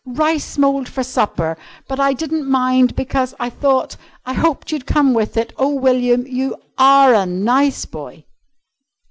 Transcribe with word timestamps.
"Rice 0.07 0.57
mould 0.57 0.89
for 0.89 1.03
supper, 1.03 1.55
but 1.87 1.99
I 1.99 2.13
didn't 2.13 2.49
mind, 2.49 2.95
because 2.95 3.35
I 3.39 3.51
thought 3.51 3.95
I 4.25 4.33
hoped, 4.33 4.71
you'd 4.71 4.87
come 4.87 5.13
with 5.13 5.37
it. 5.37 5.53
Oh, 5.57 5.75
William, 5.75 6.25
you 6.25 6.55
are 6.79 7.13
a 7.13 7.27
nice 7.27 7.85
boy!" 7.85 8.25